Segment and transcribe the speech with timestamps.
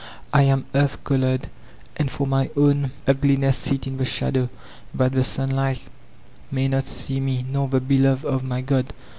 [0.33, 1.47] I am earth colored,
[1.95, 4.49] and for my own ugliness sit in the shadow,
[4.95, 5.83] that the sunlight
[6.49, 8.95] may not see me, nor the beloved of my god.